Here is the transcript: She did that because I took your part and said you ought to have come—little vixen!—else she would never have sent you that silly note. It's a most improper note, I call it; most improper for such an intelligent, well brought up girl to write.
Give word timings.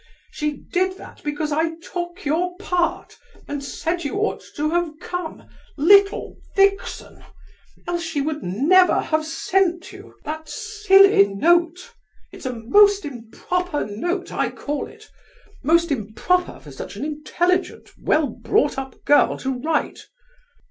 She 0.31 0.53
did 0.57 0.97
that 0.97 1.21
because 1.23 1.51
I 1.51 1.75
took 1.75 2.25
your 2.25 2.57
part 2.57 3.19
and 3.47 3.63
said 3.63 4.03
you 4.03 4.15
ought 4.15 4.41
to 4.55 4.71
have 4.71 4.93
come—little 4.99 6.37
vixen!—else 6.55 8.01
she 8.01 8.19
would 8.19 8.41
never 8.41 8.99
have 8.99 9.23
sent 9.23 9.91
you 9.93 10.15
that 10.23 10.49
silly 10.49 11.27
note. 11.27 11.93
It's 12.31 12.47
a 12.47 12.53
most 12.53 13.05
improper 13.05 13.85
note, 13.85 14.31
I 14.33 14.49
call 14.49 14.87
it; 14.87 15.07
most 15.61 15.91
improper 15.91 16.59
for 16.59 16.71
such 16.71 16.95
an 16.95 17.05
intelligent, 17.05 17.91
well 18.01 18.25
brought 18.25 18.79
up 18.79 19.05
girl 19.05 19.37
to 19.37 19.53
write. 19.61 20.07